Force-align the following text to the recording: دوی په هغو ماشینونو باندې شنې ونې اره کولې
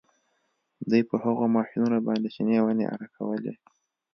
دوی 0.89 1.01
په 1.09 1.15
هغو 1.23 1.45
ماشینونو 1.57 1.97
باندې 2.07 2.27
شنې 2.35 2.57
ونې 2.61 2.85
اره 2.93 3.07
کولې 3.15 3.53